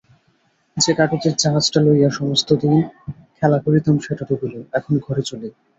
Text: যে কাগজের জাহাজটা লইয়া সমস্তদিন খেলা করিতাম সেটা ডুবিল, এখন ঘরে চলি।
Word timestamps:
যে 0.77 0.91
কাগজের 0.93 1.33
জাহাজটা 1.37 1.79
লইয়া 1.85 2.09
সমস্তদিন 2.19 2.73
খেলা 3.37 3.57
করিতাম 3.65 3.95
সেটা 3.99 4.23
ডুবিল, 4.29 4.53
এখন 4.73 4.93
ঘরে 5.05 5.23
চলি। 5.29 5.47